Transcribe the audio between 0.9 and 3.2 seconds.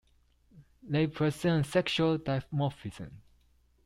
present sexual dimorphism.